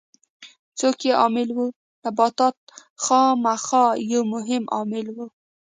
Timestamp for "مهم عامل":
4.33-5.05